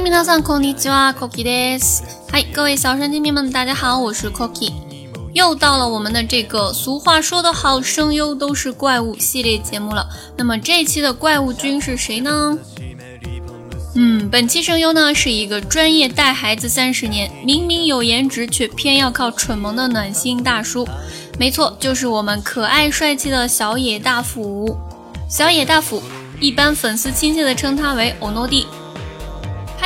[0.00, 2.02] 米娜桑こんにちは，Cookie です。
[2.30, 4.72] 嗨，各位小神经病们，大家好，我是 Cookie。
[5.32, 10.08] 又到了我们的这个俗话说得好，声优都是怪物系列节目了。
[10.36, 12.58] 那么这一期的怪物君是谁呢？
[13.94, 20.86] 嗯，本期声优呢是一个专业带孩子三十年，明明有颜值却偏要靠蠢萌的暖心大叔。
[21.38, 24.76] 没错，就是我们可爱帅气的小野大辅。
[25.28, 26.02] 小野大辅，
[26.40, 28.66] 一般粉丝亲切的称他为欧诺蒂。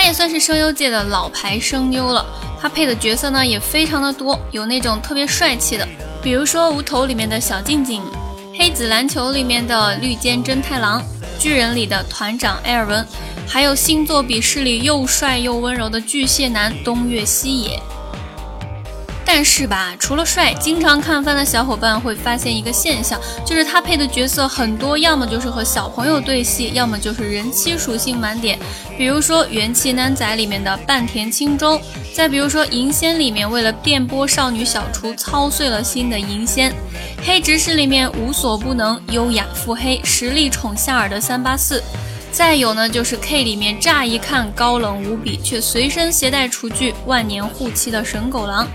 [0.00, 2.24] 他也算是声优界的老牌声优了。
[2.58, 5.86] 他配的角色呢也非常的多，有那种特别帅气的，
[6.22, 8.00] 比如说《无头》里面的小静静，
[8.58, 11.02] 《黑子篮球》里面的绿间真太郎，
[11.38, 13.06] 《巨人》里的团长埃尔文。
[13.46, 17.78] 还有星座比视里又帅又温柔的巨蟹男东岳西野。
[19.22, 28.58] 但是吧，除了帅，经常看番的小伙伴会发现一个现象，就是他配的角色很多，要么就是和小朋友对戏，要么就是人妻属性满点。
[29.00, 31.80] 比如说《元气男仔》里面的半田清舟，
[32.12, 36.70] 再比如说《银仙》里面为了电波少女小厨操碎了心的银仙，
[37.24, 41.82] 《黑执事》里面无所不能、优雅腹黑、实力宠夏尔的三八四。
[42.30, 48.68] 再有呢，就是 K 里面乍一看高冷无比，却随身携带厨具、万年护妻的神狗狼。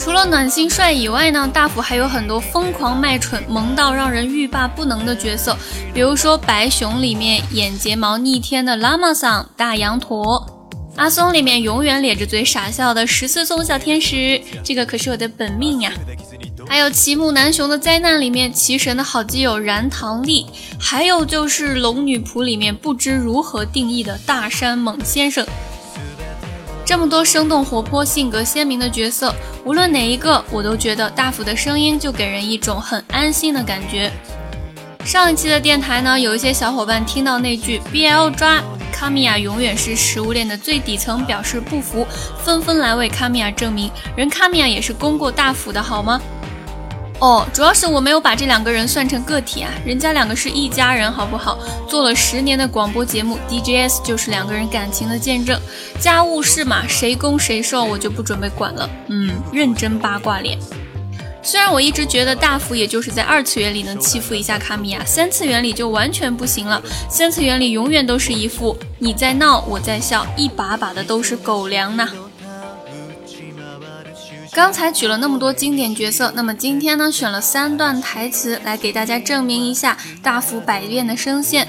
[0.00, 5.54] 除了暖心帅以外呢，大辅还有很多疯狂卖蠢、萌到让人欲罢不能的角色，
[5.92, 10.64] 比如说白熊里面眼睫毛逆天的拉玛桑大羊驼，
[10.96, 15.92] 阿松里面永远咧着嘴傻笑的十四松小天使，这个可是我的本命呀。
[16.66, 20.46] 还有奇木南雄的灾难里面，齐神的好基友燃堂力，
[20.78, 25.46] 还有就是龙女仆里面不知如何定义的大山猛先生。
[26.90, 29.32] 这么多生动活泼、性格鲜明的角色，
[29.64, 34.10] 无论哪一个，我都觉得大辅的声音就给人一种很安心的感觉。
[35.04, 38.60] 上一期的电台呢，有一些小伙伴听到那句 BL 抓
[38.92, 42.04] 卡米亚永远是食物链的最底层，表示不服，
[42.42, 46.20] 纷纷来为卡米亚证明，人卡米亚也是攻过大辅的好吗？
[47.20, 51.58] 哦，主要是我没有把这两个人算成个体啊，人家两个是一家人，好不好？
[51.86, 55.60] 做了十年的广播节目，DJS 就是两个人感情的见证。
[56.00, 58.88] 家务事嘛，谁攻谁受，我就不准备管了。
[59.08, 60.58] 嗯，认真八卦脸。
[61.42, 66.82] 虽然我一直觉得大福也就是在二次元里能欺负一下卡米亚，三次元里就完全不行了。
[67.08, 72.08] 三次元里永远都是一副你在闹，我在笑，一把把的都是狗粮呐。
[74.52, 81.68] 刚才举了那么多经典角色，那么今天呢，选了三段台词来给大家证明一下大幅百变的声线，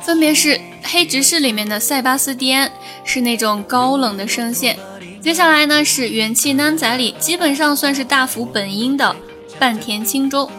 [0.00, 0.48] 分别是
[0.82, 2.70] 《黑执事》里面的塞巴斯蒂安，
[3.02, 4.74] 是那种高冷的声线；
[5.22, 9.16] 接下来呢是《元气男仔》里基本上算是大幅本音的
[9.58, 10.50] 半田清舟；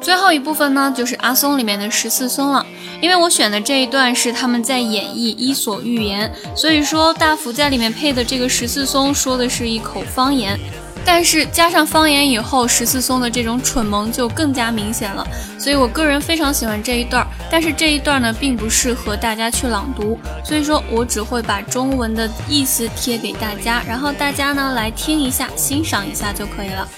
[0.00, 2.64] 最后一部分呢就是阿松里面的十四松了。
[3.00, 10.58] 因为我选的这一段是他们在演绎《伊索寓言》，所以说大福在里面配的这个十四松说的是一口方言。
[11.04, 15.26] 但是加上方言以后，十四松的这种蠢萌就更加明显了，
[15.58, 17.28] 所以我个人非常喜欢这一段儿。
[17.50, 26.88] 但是这一段呢，并不适合大家去朗读，所以说我只会把中文的意思贴给大家，然后大家呢来听一下，欣赏一下就可以了。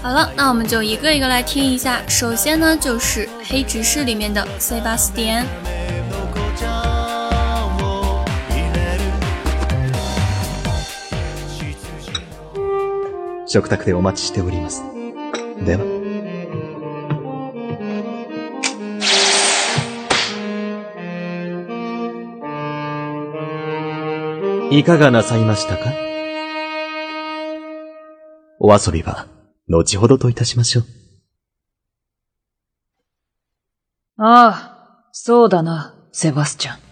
[0.00, 2.00] 好了，那我们就一个一个来听一下。
[2.06, 4.80] 首先呢，就是《黑执事》里面的塞
[13.48, 14.82] 食卓でお待ちしております。
[15.64, 15.98] では。
[24.70, 25.90] いかがなさいましたか？
[28.60, 29.26] お遊びは、
[29.66, 30.84] 後ほどといたしましょう。
[34.18, 36.87] ああ、そうだな、セバスチャン。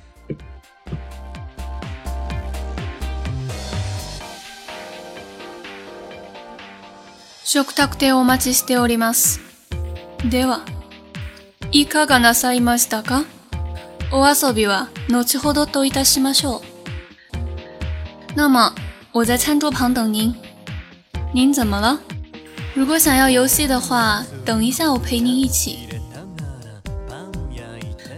[7.48, 9.40] 食卓でお待ちしております。
[10.28, 10.62] では、
[11.70, 13.24] いかがなさいましたか？
[14.10, 16.60] お遊びは後ほどといたしましょう。
[18.34, 18.74] 那么，
[19.12, 20.34] 我在餐桌旁等您。
[21.32, 22.00] 您怎么了？
[22.74, 25.86] 如果想要游戏的话，等一下我陪您一起。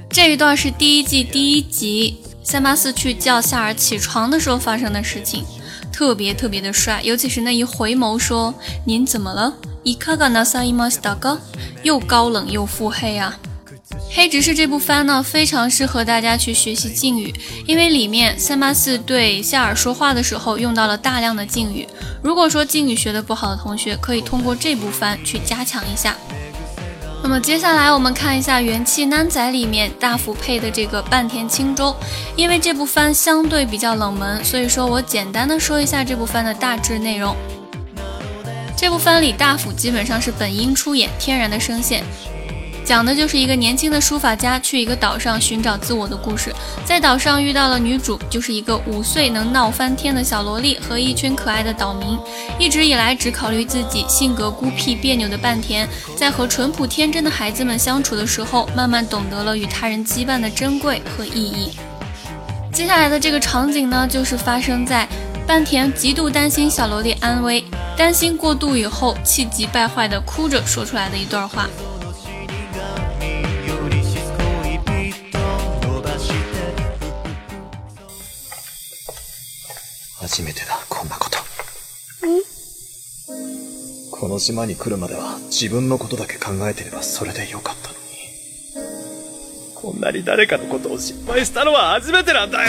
[0.08, 5.44] 这一段是第一季第一集三八四去叫夏尔起床的时候发生的事情。
[5.98, 8.54] 特别特别的帅，尤其是那一回眸说
[8.86, 9.52] ：“您怎么了？”
[9.82, 11.40] 伊卡嘎纳萨伊马斯达哥，
[11.82, 13.36] 又高冷又腹黑啊！
[14.08, 17.34] 黑执事这部番呢，非常适合大家去学习敬语，
[17.66, 21.84] 因为里面三八四对夏尔说话的时候用到了大量的敬语。
[22.22, 26.16] 如果说敬语学的不好的同学，可以通过这部番去加强一下。
[27.20, 31.94] 那么接下来我们看一下《元气男仔》里面大福配的这个半田青州，
[32.37, 37.37] 因为这部番相对比较冷门，所以说我简单的说一下这部番的大致内容。
[38.76, 42.03] 这部番里大辅基本上是本音出演，天然的声线。
[42.88, 46.50] 讲的就是一个年轻的书法家去一个岛上寻找自我的故事，
[46.87, 52.19] 在岛上遇到了女主，就是一个五岁能闹翻天的小萝莉和一群可爱的岛民。
[52.58, 55.87] 一直以来只考虑自己，性格孤僻别扭的半田，
[56.17, 61.73] 在和淳朴天真的孩子们相处的时候，慢慢懂得了与他人羁绊的珍贵和意义。
[62.73, 65.06] 接下来的这个场景呢，就是发生在
[65.46, 67.62] 半田极度担心小萝莉安危，
[67.99, 71.69] 担心过度以后，气急败坏的哭着说出来的一段话。
[80.38, 81.38] 初めてだ、こんなこと。
[84.12, 88.00] この島に来るまでは自分のことだけ考えてればそれでよかったのに。
[89.75, 92.69] こんなに誰かのことを心配したのは初めてなんだよ。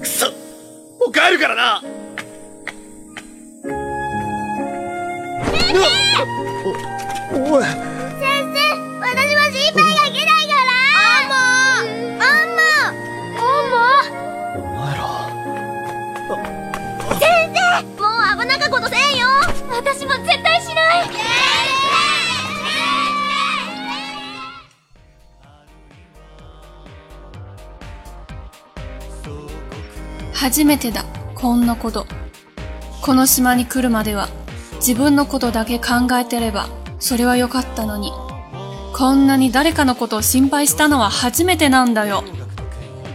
[0.00, 0.26] くそ！
[0.26, 0.34] も
[1.06, 1.82] う帰るからな！
[7.32, 7.64] おおい
[19.78, 21.08] 私も絶対しない
[30.34, 31.04] 初めてだ、
[31.36, 32.06] こんなこと。
[33.02, 34.28] この島に来るまでは、
[34.80, 38.12] 自分のことだけ考えてれば、それは良かったのに。
[38.96, 42.24] こんなに誰かのことを心配したのは初めてなんだよ。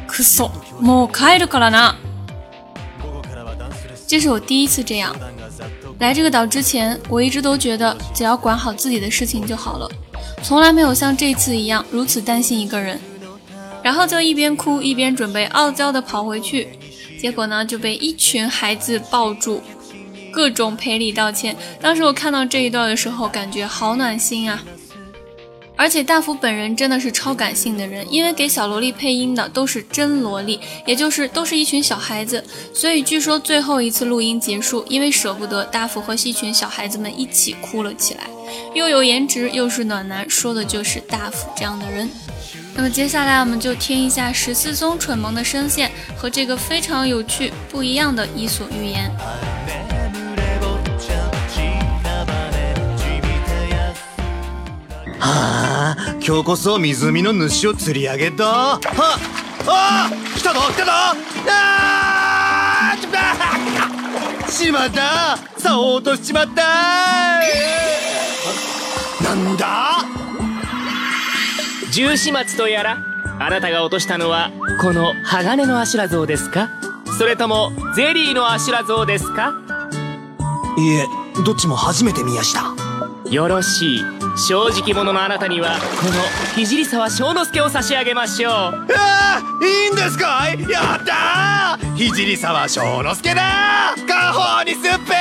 [0.07, 0.49] くそ、
[0.79, 1.97] もう帰るからな。
[4.07, 5.13] 这是我第一次这样。
[5.99, 9.89] 来这个岛之前，我一直都觉得只要管好自己的事情就好了，
[10.43, 12.99] 从来没有像这次一样如此担心一个人。
[13.81, 16.69] 然后就一边哭一边准备傲娇的跑回去，
[17.19, 19.61] 结果呢就被一群孩子抱住，
[20.31, 21.55] 各种赔礼道歉。
[21.81, 24.63] 当时我看到这一段的时候，感觉好暖心啊！
[25.83, 32.41] 而且大福本人真的是超感性的人，因为给小萝莉配音的都是真萝莉，也就是都是一群小孩子，
[32.73, 38.21] 所以据说最后一次录音结束，因为舍不得大福和一群小孩子们一起哭了起来。
[38.73, 42.09] 又有颜值又是暖男，说的就是大福这样的人。
[42.73, 49.11] 那么接下来我们就听一下十四松蠢萌的声线和这个非常有趣不一样的伊索寓言。
[55.19, 55.72] 啊
[56.25, 58.45] 今日こそ湖の主を釣り上げた。
[58.45, 58.79] は
[59.67, 60.91] あ来たぞ来たぞ。
[61.49, 65.37] あーしまった。
[65.59, 66.63] 竿を落としちまった。
[69.21, 69.97] なんだ？
[71.91, 73.03] 十四松とやら
[73.39, 74.49] あなたが落としたのは
[74.81, 76.69] この鋼のアシュラ像ですか？
[77.17, 79.53] それともゼリーのアシュラ像ですか？
[80.77, 81.05] いえ
[81.45, 82.73] どっちも初めて見やした。
[83.29, 84.03] よろしい
[84.36, 95.14] 正直者のあなたにはこの聖沢庄之助を差し上げましょうああいいんですかいやったー聖沢庄之助だ家宝にすっぺ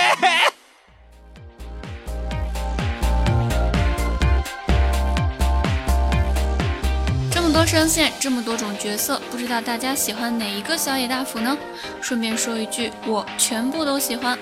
[7.31, 11.57] 这么多声线，这么多种角色，不知道大家喜欢哪一个小野大辅呢？
[12.01, 14.37] 顺便说一句，我全部都喜欢。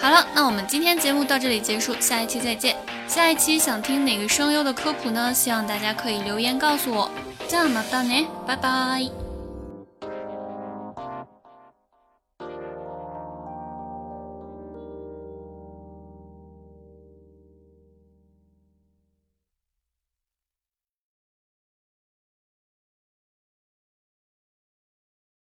[0.00, 2.76] 好了，那我们今天节目到这里结束，下一期再见。
[3.17, 5.33] 下一期想听哪个声优的科普呢？
[5.33, 7.09] 希望大家可以留言告诉我。
[7.47, 9.26] 这样嘛，到呢，拜拜。